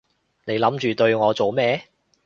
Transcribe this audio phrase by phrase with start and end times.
[0.45, 1.83] 你諗住對我做咩？